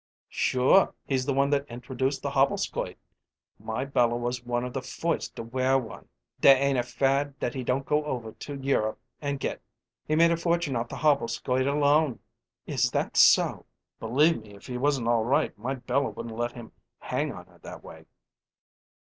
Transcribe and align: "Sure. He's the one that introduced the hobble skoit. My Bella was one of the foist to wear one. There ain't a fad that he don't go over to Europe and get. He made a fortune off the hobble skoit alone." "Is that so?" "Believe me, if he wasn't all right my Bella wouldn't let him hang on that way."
"Sure. 0.29 0.95
He's 1.05 1.27
the 1.27 1.33
one 1.35 1.51
that 1.51 1.67
introduced 1.69 2.23
the 2.23 2.31
hobble 2.31 2.57
skoit. 2.57 2.97
My 3.59 3.85
Bella 3.85 4.17
was 4.17 4.43
one 4.43 4.65
of 4.65 4.73
the 4.73 4.81
foist 4.81 5.35
to 5.35 5.43
wear 5.43 5.77
one. 5.77 6.07
There 6.39 6.57
ain't 6.57 6.79
a 6.79 6.81
fad 6.81 7.39
that 7.39 7.53
he 7.53 7.63
don't 7.63 7.85
go 7.85 8.03
over 8.05 8.31
to 8.31 8.55
Europe 8.55 8.99
and 9.21 9.39
get. 9.39 9.61
He 10.07 10.15
made 10.15 10.31
a 10.31 10.37
fortune 10.37 10.75
off 10.75 10.89
the 10.89 10.95
hobble 10.95 11.27
skoit 11.27 11.67
alone." 11.67 12.17
"Is 12.65 12.89
that 12.89 13.15
so?" 13.15 13.67
"Believe 13.99 14.41
me, 14.41 14.55
if 14.55 14.65
he 14.65 14.75
wasn't 14.75 15.07
all 15.07 15.23
right 15.23 15.55
my 15.55 15.75
Bella 15.75 16.09
wouldn't 16.09 16.35
let 16.35 16.53
him 16.53 16.71
hang 16.97 17.31
on 17.31 17.59
that 17.61 17.83
way." 17.83 18.07